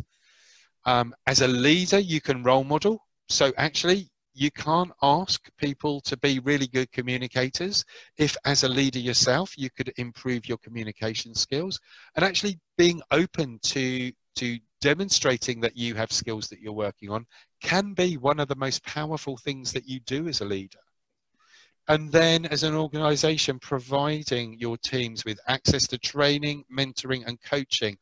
[0.85, 3.03] Um, as a leader, you can role model.
[3.29, 7.85] So actually, you can't ask people to be really good communicators
[8.19, 11.81] if as a leader yourself you could improve your communication skills
[12.15, 17.25] and actually being open to to demonstrating that you have skills that you're working on
[17.63, 20.79] can be one of the most powerful things that you do as a leader.
[21.89, 27.97] And then, as an organization, providing your teams with access to training, mentoring, and coaching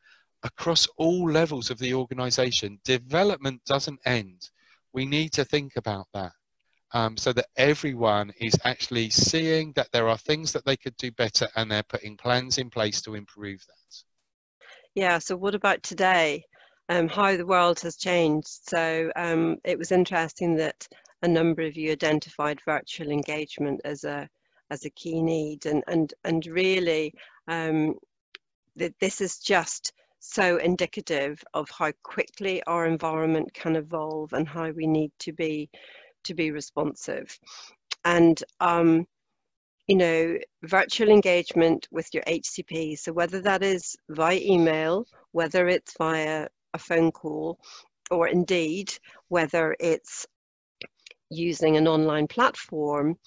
[0.45, 2.79] across all levels of the organization.
[2.83, 4.49] Development doesn't end.
[4.93, 6.31] We need to think about that.
[6.93, 11.11] Um, so that everyone is actually seeing that there are things that they could do
[11.11, 14.03] better and they're putting plans in place to improve that.
[14.93, 16.45] Yeah, so what about today?
[16.87, 18.47] Um, how the world has changed.
[18.47, 20.87] So um, it was interesting that
[21.21, 24.29] a number of you identified virtual engagement as a
[24.71, 27.13] as a key need, and and and really
[27.47, 27.95] um,
[28.75, 34.71] that this is just so indicative of how quickly our environment can evolve and how
[34.71, 35.69] we need to be
[36.23, 37.37] to be responsive.
[38.03, 39.07] And um,
[39.87, 42.97] you know, virtual engagement with your HCP.
[42.97, 47.59] So whether that is via email, whether it's via a phone call,
[48.09, 48.93] or indeed
[49.29, 50.25] whether it's
[51.35, 53.17] using an online platform,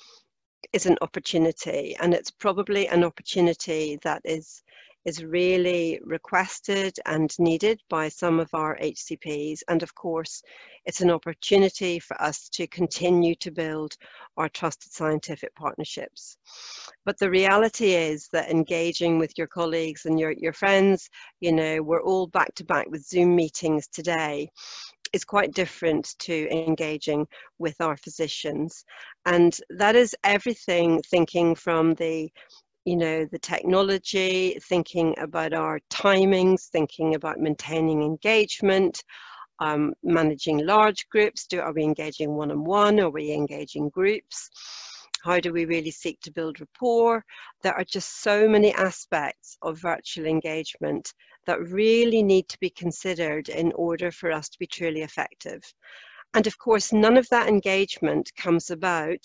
[0.72, 1.96] is an opportunity.
[2.00, 4.62] And it's probably an opportunity that is
[5.04, 9.61] is really requested and needed by some of our HCPs.
[9.68, 10.42] And of course,
[10.84, 13.94] it's an opportunity for us to continue to build
[14.36, 16.36] our trusted scientific partnerships.
[17.06, 21.09] But the reality is that engaging with your colleagues and your, your friends,
[21.40, 24.50] you know, we're all back to back with Zoom meetings today
[25.12, 27.26] is quite different to engaging
[27.59, 28.84] with our physicians.
[29.26, 32.30] And that is everything thinking from the
[32.84, 39.04] you know, the technology, thinking about our timings, thinking about maintaining engagement,
[39.61, 41.46] um, managing large groups.
[41.46, 42.98] Do, are we engaging one-on-one?
[42.98, 44.48] Are we engaging groups?
[45.22, 47.24] How do we really seek to build rapport?
[47.62, 51.12] There are just so many aspects of virtual engagement
[51.49, 55.62] that really need to be considered in order for us to be truly effective.
[56.34, 59.24] And of course, none of that engagement comes about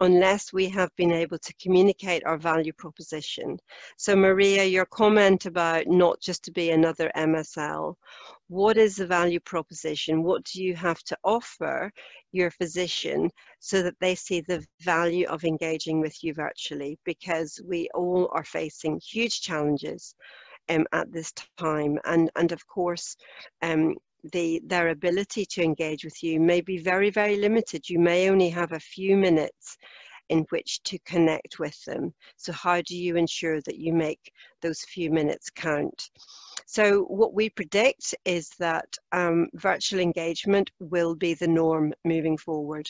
[0.00, 3.58] unless we have been able to communicate our value proposition.
[3.98, 7.94] So, Maria, your comment about not just to be another MSL,
[8.48, 10.22] what is the value proposition?
[10.22, 11.92] What do you have to offer
[12.32, 16.98] your physician so that they see the value of engaging with you virtually?
[17.04, 20.14] Because we all are facing huge challenges.
[20.68, 21.98] Um, at this time.
[22.04, 23.16] And and of course
[23.62, 23.96] um,
[24.32, 27.88] the their ability to engage with you may be very very limited.
[27.88, 29.76] You may only have a few minutes
[30.28, 32.14] in which to connect with them.
[32.36, 34.32] So how do you ensure that you make
[34.62, 36.08] those few minutes count?
[36.66, 42.88] So what we predict is that um, virtual engagement will be the norm moving forward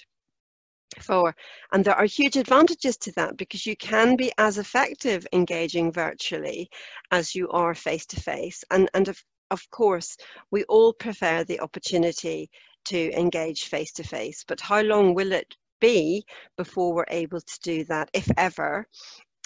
[0.99, 1.35] for
[1.73, 6.69] and there are huge advantages to that because you can be as effective engaging virtually
[7.13, 10.17] as you are face to face and and of of course,
[10.51, 12.51] we all prefer the opportunity
[12.85, 16.25] to engage face to face, but how long will it be
[16.57, 18.87] before we're able to do that, if ever,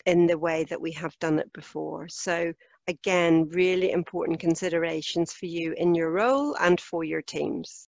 [0.06, 2.08] in the way that we have done it before?
[2.08, 2.52] So,
[2.86, 7.88] again, really important considerations for you in your role and for your teams.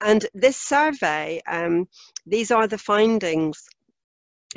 [0.00, 1.88] And this survey, um,
[2.26, 3.64] these are the findings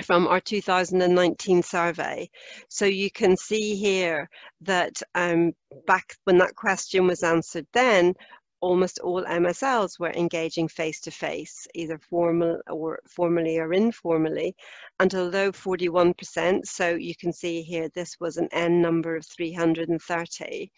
[0.03, 2.29] from our 2019 survey.
[2.69, 4.29] So you can see here
[4.61, 5.53] that um,
[5.87, 8.15] back when that question was answered then,
[8.61, 14.55] almost all MSLs were engaging face to face, either formal or formally or informally.
[14.99, 20.71] And although 41%, so you can see here this was an N number of 330.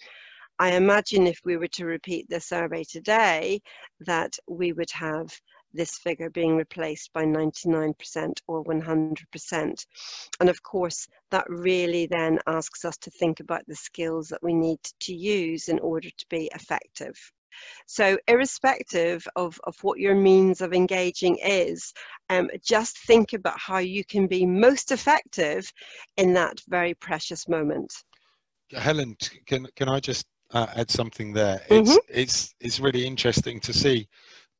[0.59, 3.61] I imagine if we were to repeat the survey today,
[4.01, 5.31] that we would have
[5.73, 9.85] this figure being replaced by 99% or 100%.
[10.39, 14.53] And of course, that really then asks us to think about the skills that we
[14.53, 17.15] need to use in order to be effective.
[17.85, 21.93] So, irrespective of, of what your means of engaging is,
[22.29, 25.71] um, just think about how you can be most effective
[26.17, 27.91] in that very precious moment.
[28.71, 31.61] Helen, can, can I just uh, add something there?
[31.69, 31.97] It's, mm-hmm.
[32.09, 34.07] it's, it's really interesting to see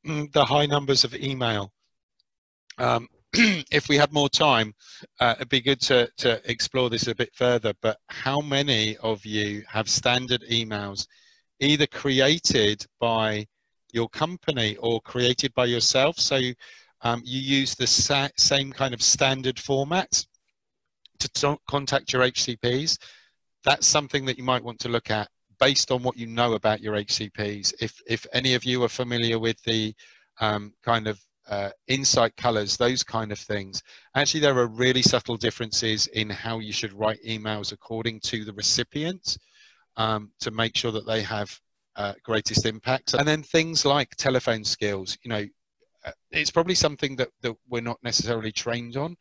[0.06, 1.72] Mm, the high numbers of email.
[2.78, 4.74] Um, if we had more time,
[5.20, 7.74] uh, it'd be good to, to explore this a bit further.
[7.82, 11.08] But how many of you have standard emails
[11.60, 13.46] either created by
[13.94, 16.18] your company or created by yourself?
[16.18, 16.40] So
[17.02, 20.26] um, you use the sa- same kind of standard formats
[21.20, 22.98] to t- contact your HCPs.
[23.64, 25.30] That's something that you might want to look at
[25.62, 27.76] based on what you know about your HCPs.
[27.80, 29.94] If, if any of you are familiar with the
[30.40, 33.84] um, kind of uh, insight colors, those kind of things.
[34.16, 38.54] Actually, there are really subtle differences in how you should write emails according to the
[38.54, 39.38] recipient
[39.98, 41.56] um, to make sure that they have
[41.96, 43.14] uh, greatest impact.
[43.14, 45.46] And then things like telephone skills, you know,
[46.04, 49.16] uh, it's probably something that, that we're not necessarily trained on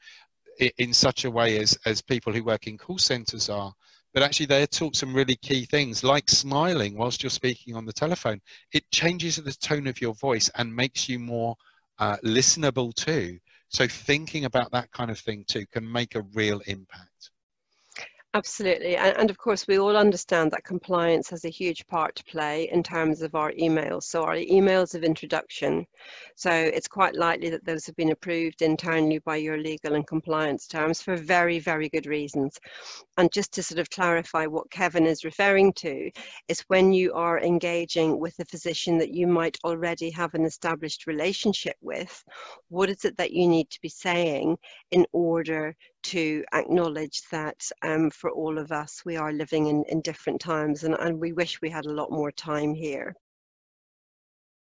[0.78, 3.74] in such a way as, as people who work in call centers are
[4.12, 7.92] but actually they're taught some really key things like smiling whilst you're speaking on the
[7.92, 8.40] telephone
[8.72, 11.54] it changes the tone of your voice and makes you more
[11.98, 13.38] uh, listenable too
[13.68, 17.30] so thinking about that kind of thing too can make a real impact
[18.32, 18.96] Absolutely.
[18.96, 22.68] And, and, of course, we all understand that compliance has a huge part to play
[22.70, 24.04] in terms of our emails.
[24.04, 25.84] So, our emails of introduction.
[26.36, 30.68] So, it's quite likely that those have been approved internally by your legal and compliance
[30.68, 32.56] terms for very, very good reasons.
[33.20, 36.10] And just to sort of clarify what Kevin is referring to,
[36.48, 41.06] is when you are engaging with a physician that you might already have an established
[41.06, 42.24] relationship with,
[42.70, 44.56] what is it that you need to be saying
[44.90, 50.00] in order to acknowledge that um, for all of us, we are living in, in
[50.00, 53.14] different times, and, and we wish we had a lot more time here.